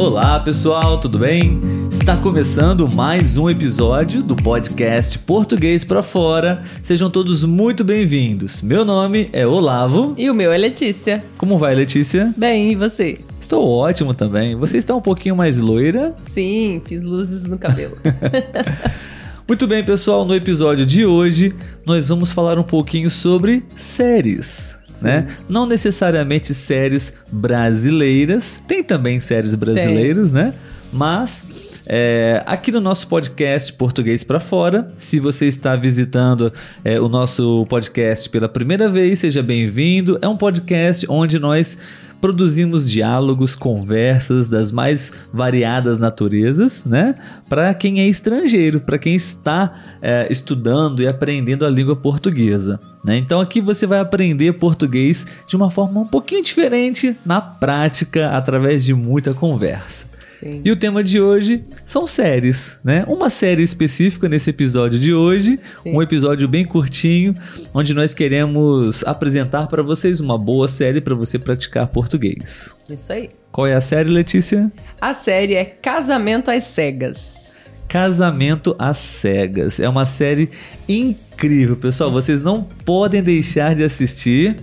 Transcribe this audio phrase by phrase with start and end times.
[0.00, 1.60] Olá pessoal, tudo bem?
[1.90, 6.62] Está começando mais um episódio do podcast Português para Fora.
[6.82, 8.62] Sejam todos muito bem-vindos.
[8.62, 10.14] Meu nome é Olavo.
[10.16, 11.22] E o meu é Letícia.
[11.36, 12.32] Como vai, Letícia?
[12.34, 13.20] Bem, e você?
[13.38, 14.56] Estou ótimo também.
[14.56, 16.14] Você está um pouquinho mais loira?
[16.22, 17.98] Sim, fiz luzes no cabelo.
[19.46, 20.24] Muito bem, pessoal.
[20.24, 21.52] No episódio de hoje,
[21.84, 24.79] nós vamos falar um pouquinho sobre séries.
[25.02, 25.36] Né?
[25.48, 30.44] Não necessariamente séries brasileiras, tem também séries brasileiras, tem.
[30.44, 30.54] né?
[30.92, 31.44] Mas
[31.86, 36.52] é, aqui no nosso podcast Português para Fora, se você está visitando
[36.84, 40.16] é, o nosso podcast pela primeira vez, seja bem-vindo.
[40.22, 41.76] É um podcast onde nós
[42.20, 47.14] produzimos diálogos, conversas das mais variadas naturezas, né?
[47.48, 52.78] Para quem é estrangeiro, para quem está é, estudando e aprendendo a língua portuguesa.
[53.04, 53.16] Né?
[53.16, 58.84] Então aqui você vai aprender português de uma forma um pouquinho diferente na prática, através
[58.84, 60.06] de muita conversa.
[60.40, 60.62] Sim.
[60.64, 63.04] E o tema de hoje são séries, né?
[63.06, 65.94] Uma série específica nesse episódio de hoje, Sim.
[65.94, 67.34] um episódio bem curtinho,
[67.74, 72.74] onde nós queremos apresentar para vocês uma boa série para você praticar português.
[72.88, 73.28] Isso aí.
[73.52, 74.72] Qual é a série, Letícia?
[74.98, 77.58] A série é Casamento às Cegas.
[77.86, 79.78] Casamento às Cegas.
[79.78, 80.48] É uma série
[80.88, 82.10] incrível, pessoal.
[82.10, 84.56] Vocês não podem deixar de assistir.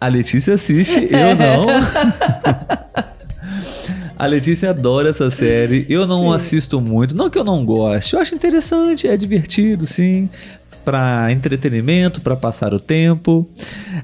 [0.00, 1.66] A Letícia assiste, eu não.
[4.18, 5.86] A Letícia adora essa série.
[5.88, 6.34] Eu não sim.
[6.34, 7.14] assisto muito.
[7.14, 8.14] Não que eu não goste.
[8.14, 10.28] Eu acho interessante, é divertido, sim.
[10.84, 13.46] Para entretenimento, para passar o tempo.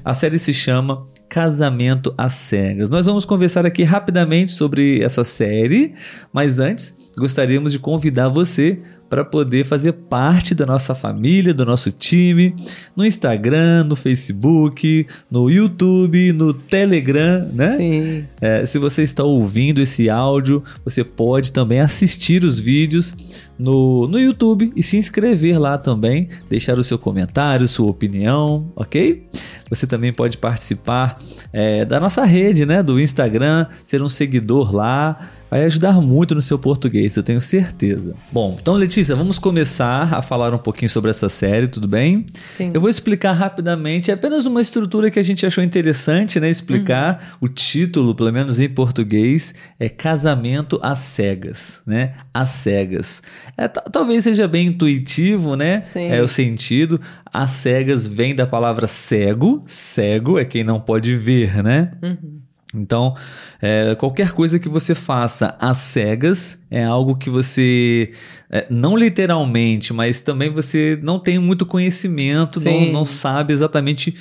[0.05, 1.03] A série se chama
[1.33, 2.91] Casamento às Cegas.
[2.91, 5.95] Nós vamos conversar aqui rapidamente sobre essa série,
[6.31, 8.77] mas antes gostaríamos de convidar você
[9.09, 12.55] para poder fazer parte da nossa família, do nosso time,
[12.95, 17.77] no Instagram, no Facebook, no YouTube, no Telegram, né?
[17.77, 18.25] Sim.
[18.39, 23.15] É, se você está ouvindo esse áudio, você pode também assistir os vídeos
[23.57, 29.27] no, no YouTube e se inscrever lá também, deixar o seu comentário, sua opinião, ok?
[29.69, 31.17] Você também pode participar
[31.51, 32.81] é, da nossa rede, né?
[32.81, 38.15] Do Instagram, ser um seguidor lá vai ajudar muito no seu português, eu tenho certeza.
[38.31, 42.25] Bom, então Letícia, vamos começar a falar um pouquinho sobre essa série, tudo bem?
[42.57, 42.71] Sim.
[42.73, 46.49] Eu vou explicar rapidamente, é apenas uma estrutura que a gente achou interessante, né?
[46.49, 47.37] Explicar uhum.
[47.41, 52.15] o título, pelo menos em português, é Casamento às Cegas, né?
[52.33, 53.21] Às Cegas.
[53.55, 55.81] É, talvez seja bem intuitivo, né?
[55.81, 56.07] Sim.
[56.07, 56.99] É o sentido.
[57.31, 61.91] Às cegas vem da palavra cego, cego é quem não pode ver, né?
[62.01, 62.42] Uhum.
[62.73, 63.15] Então,
[63.61, 68.11] é, qualquer coisa que você faça às cegas é algo que você,
[68.49, 74.15] é, não literalmente, mas também você não tem muito conhecimento, não, não, sabe exatamente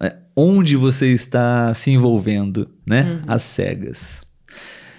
[0.00, 3.02] é, onde você está se envolvendo, né?
[3.02, 3.34] Uhum.
[3.34, 4.24] Às cegas.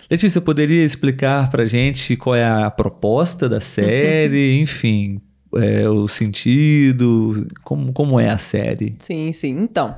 [0.09, 5.19] Letícia, poderia explicar pra gente qual é a proposta da série, enfim,
[5.55, 8.93] é, o sentido, como, como é a série?
[8.99, 9.57] Sim, sim.
[9.59, 9.95] Então,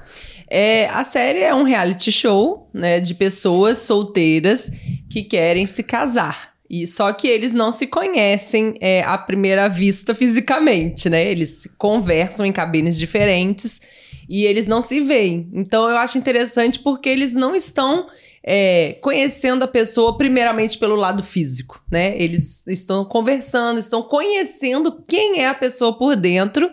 [0.49, 4.71] é, a série é um reality show, né, de pessoas solteiras
[5.09, 6.57] que querem se casar.
[6.69, 11.31] E só que eles não se conhecem é, à primeira vista fisicamente, né?
[11.31, 13.81] Eles conversam em cabines diferentes
[14.27, 15.49] e eles não se veem.
[15.53, 18.07] Então eu acho interessante porque eles não estão
[18.43, 22.17] é, conhecendo a pessoa primeiramente pelo lado físico, né?
[22.17, 26.69] Eles estão conversando, estão conhecendo quem é a pessoa por dentro.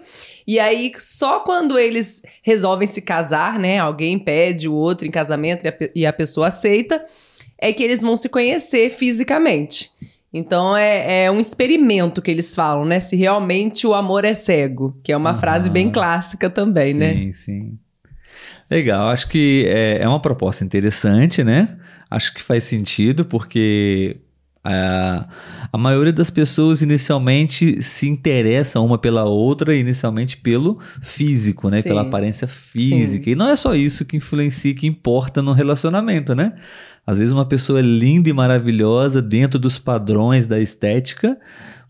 [0.47, 3.79] E aí, só quando eles resolvem se casar, né?
[3.79, 7.05] Alguém pede o outro em casamento e a, e a pessoa aceita,
[7.59, 9.91] é que eles vão se conhecer fisicamente.
[10.37, 12.99] Então é, é, um experimento que eles falam, né?
[12.99, 15.39] Se realmente o amor é cego, que é uma uhum.
[15.39, 17.15] frase bem clássica também, sim, né?
[17.15, 17.79] Sim, sim.
[18.69, 21.69] Legal, acho que é, é, uma proposta interessante, né?
[22.11, 24.17] Acho que faz sentido, porque
[24.65, 25.29] a,
[25.71, 31.83] a maioria das pessoas inicialmente se interessa uma pela outra, inicialmente pelo físico, né?
[31.83, 31.91] Sim.
[31.91, 33.25] Pela aparência física.
[33.25, 33.31] Sim.
[33.33, 36.55] E não é só isso que influencia, que importa no relacionamento, né?
[37.07, 41.37] Às vezes uma pessoa é linda e maravilhosa dentro dos padrões da estética,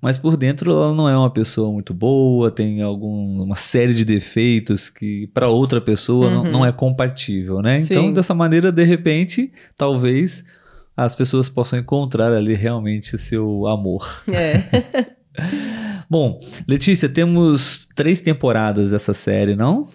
[0.02, 4.90] mas por dentro ela não é uma pessoa muito boa, tem alguma série de defeitos
[4.90, 6.34] que para outra pessoa uhum.
[6.34, 7.76] não, não, é compatível, né?
[7.76, 7.94] Então, Sim.
[7.94, 10.44] Então, dessa maneira, de repente, talvez
[10.96, 14.23] as pessoas possam encontrar ali realmente o seu amor.
[14.29, 14.62] É.
[16.08, 16.38] Bom,
[16.69, 19.88] Letícia, temos três temporadas dessa série, não?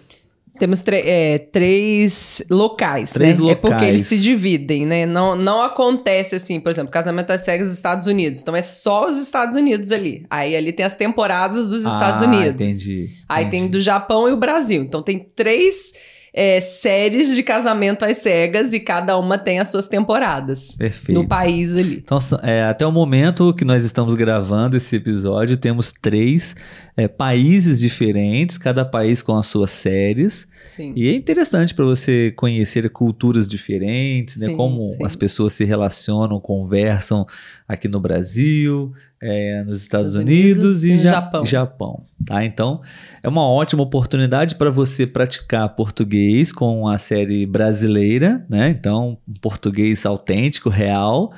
[0.58, 3.44] Temos é, três locais, três né?
[3.44, 3.56] Locais.
[3.56, 5.06] É porque eles se dividem, né?
[5.06, 8.42] Não, não acontece assim, por exemplo, casamento às cegas dos Estados Unidos.
[8.42, 10.26] Então é só os Estados Unidos ali.
[10.28, 12.60] Aí ali tem as temporadas dos Estados ah, Unidos.
[12.60, 13.08] Entendi.
[13.26, 13.62] Aí entendi.
[13.62, 14.82] tem do Japão e o Brasil.
[14.82, 15.92] Então tem três
[16.32, 20.74] é, séries de casamento às cegas e cada uma tem as suas temporadas.
[20.76, 21.20] Perfeito.
[21.20, 22.02] No país ali.
[22.04, 26.54] Então, é, até o momento que nós estamos gravando esse episódio, temos três
[26.96, 30.46] é, países diferentes, cada país com as suas séries.
[30.66, 30.92] Sim.
[30.94, 34.48] E é interessante para você conhecer culturas diferentes, né?
[34.48, 35.04] Sim, Como sim.
[35.04, 37.26] as pessoas se relacionam, conversam
[37.66, 41.44] aqui no Brasil, é, nos Estados Unidos, Unidos e e Ja- Japão.
[41.44, 42.04] Japão.
[42.24, 42.44] Tá?
[42.44, 42.80] Então,
[43.22, 48.68] é uma ótima oportunidade para você praticar português com a série brasileira, né?
[48.70, 51.32] Então, um português autêntico, real.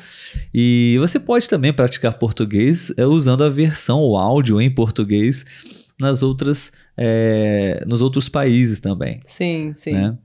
[0.54, 5.44] E você pode também praticar português é, usando a versão, o áudio em português
[6.00, 9.20] nas outras, é, nos outros países também.
[9.24, 9.92] Sim, sim.
[9.92, 10.16] Né?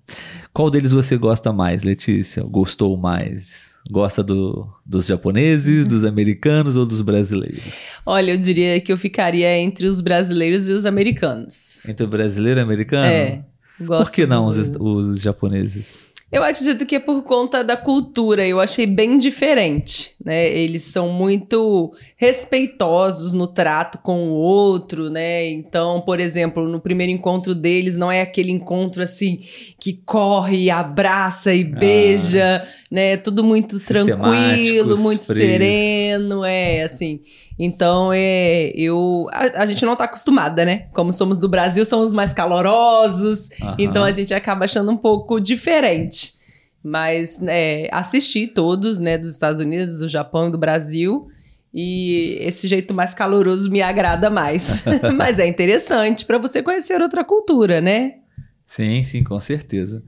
[0.54, 2.42] Qual deles você gosta mais, Letícia?
[2.44, 3.68] Gostou mais?
[3.89, 7.62] Gosta do- dos japoneses, dos americanos ou dos brasileiros?
[8.06, 11.86] Olha, eu diria que eu ficaria entre os brasileiros e os americanos.
[11.88, 13.06] Entre o brasileiro e o americano?
[13.06, 13.44] É.
[13.80, 16.00] Gosto Por que não os, os japoneses?
[16.30, 20.45] Eu acredito que é por conta da cultura, eu achei bem diferente, né?
[20.45, 25.47] Eles são muito respeitosos no trato com o outro, né?
[25.47, 29.39] Então, por exemplo, no primeiro encontro deles não é aquele encontro assim
[29.79, 33.15] que corre, abraça e beija, né?
[33.15, 35.39] Tudo muito tranquilo, muito frios.
[35.39, 37.21] sereno, é assim.
[37.57, 40.88] Então, é, eu a, a gente não tá acostumada, né?
[40.94, 43.50] Como somos do Brasil, somos mais calorosos,
[43.80, 46.37] então a gente acaba achando um pouco diferente.
[46.83, 51.27] Mas é, assisti todos, né, dos Estados Unidos, do Japão e do Brasil.
[51.74, 54.83] E esse jeito mais caloroso me agrada mais.
[55.15, 58.15] Mas é interessante para você conhecer outra cultura, né?
[58.65, 60.03] Sim, sim, com certeza.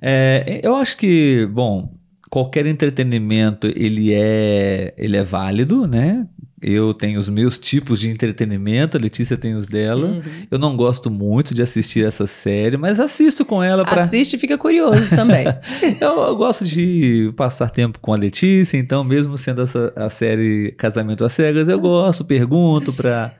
[0.00, 1.92] É, eu acho que, bom,
[2.30, 6.26] qualquer entretenimento ele é, ele é válido, né?
[6.62, 10.06] Eu tenho os meus tipos de entretenimento, a Letícia tem os dela.
[10.06, 10.22] Uhum.
[10.48, 14.38] Eu não gosto muito de assistir essa série, mas assisto com ela para Assiste e
[14.38, 15.44] fica curioso também.
[16.00, 20.72] eu, eu gosto de passar tempo com a Letícia, então mesmo sendo essa a série
[20.78, 23.32] Casamento às Cegas, eu gosto, pergunto pra.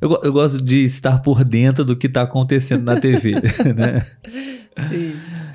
[0.00, 3.32] Eu, eu gosto de estar por dentro do que tá acontecendo na TV,
[3.76, 4.06] né?
[4.88, 5.14] Sim.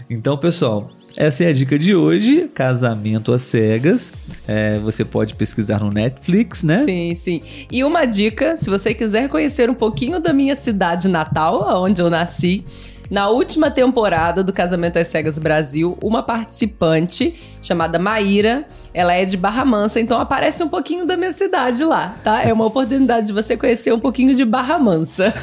[0.09, 4.13] Então, pessoal, essa é a dica de hoje, Casamento às Cegas.
[4.47, 6.85] É, você pode pesquisar no Netflix, né?
[6.85, 7.41] Sim, sim.
[7.69, 12.09] E uma dica, se você quiser conhecer um pouquinho da minha cidade natal, onde eu
[12.09, 12.63] nasci,
[13.11, 19.35] na última temporada do Casamento às Cegas Brasil, uma participante chamada Maíra, ela é de
[19.35, 22.43] Barra Mansa, então aparece um pouquinho da minha cidade lá, tá?
[22.43, 25.33] É uma oportunidade de você conhecer um pouquinho de Barra Mansa.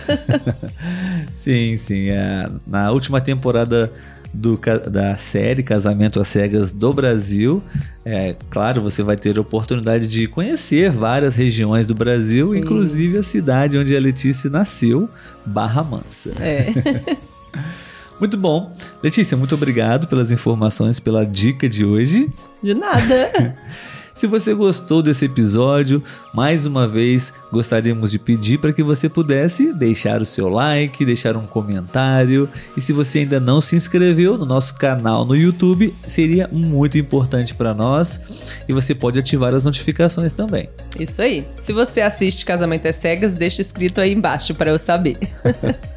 [1.32, 2.08] Sim, sim.
[2.08, 3.93] é, na última temporada
[4.36, 4.60] do
[4.90, 7.62] da série Casamento às Cegas do Brasil,
[8.04, 12.58] é claro, você vai ter a oportunidade de conhecer várias regiões do Brasil, Sim.
[12.58, 15.08] inclusive a cidade onde a Letícia nasceu,
[15.44, 16.32] Barra Mansa.
[16.38, 16.72] É.
[18.18, 18.72] Muito bom.
[19.02, 22.30] Letícia, muito obrigado pelas informações, pela dica de hoje.
[22.62, 23.30] De nada.
[24.16, 26.02] Se você gostou desse episódio,
[26.32, 31.36] mais uma vez gostaríamos de pedir para que você pudesse deixar o seu like, deixar
[31.36, 32.48] um comentário.
[32.74, 37.54] E se você ainda não se inscreveu no nosso canal no YouTube, seria muito importante
[37.54, 38.18] para nós.
[38.66, 40.70] E você pode ativar as notificações também.
[40.98, 41.46] Isso aí.
[41.54, 45.19] Se você assiste Casamento às Cegas, deixa escrito aí embaixo para eu saber.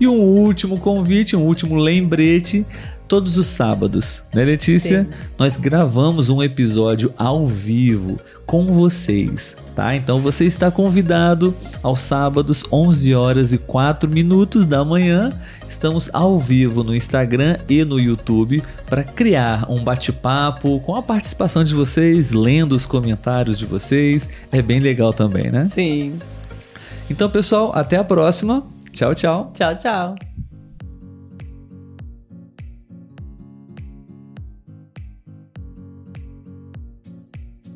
[0.00, 2.64] E um último convite, um último lembrete.
[3.10, 5.02] Todos os sábados, né, Letícia?
[5.02, 5.10] Sim.
[5.36, 9.96] Nós gravamos um episódio ao vivo com vocês, tá?
[9.96, 15.28] Então você está convidado aos sábados, 11 horas e 4 minutos da manhã.
[15.68, 21.64] Estamos ao vivo no Instagram e no YouTube para criar um bate-papo com a participação
[21.64, 24.28] de vocês, lendo os comentários de vocês.
[24.52, 25.64] É bem legal também, né?
[25.64, 26.14] Sim.
[27.10, 28.62] Então, pessoal, até a próxima.
[28.92, 29.50] Tchau, tchau.
[29.52, 30.29] Tchau, tchau.